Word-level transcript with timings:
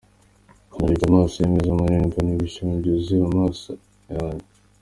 Narebye 0.73 1.05
amaso 1.09 1.35
ye 1.41 1.47
meza 1.53 1.77
manini 1.79 2.09
mbona 2.09 2.29
ibishashi 2.31 2.77
byuzuye 2.79 3.19
mu 3.25 3.33
maso 3.39 3.69
yanjye. 4.15 4.45